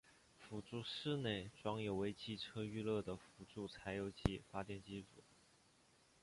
[0.39, 5.21] 辅助室内装有为机车预热的辅助柴油机发电机组。